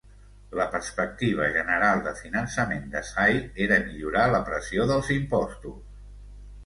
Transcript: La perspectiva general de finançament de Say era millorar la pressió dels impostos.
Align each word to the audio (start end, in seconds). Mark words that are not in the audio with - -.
La 0.59 0.65
perspectiva 0.75 1.49
general 1.57 2.01
de 2.07 2.13
finançament 2.21 2.89
de 2.95 3.03
Say 3.11 3.37
era 3.67 3.79
millorar 3.91 4.27
la 4.37 4.41
pressió 4.49 4.89
dels 4.93 5.13
impostos. 5.21 5.79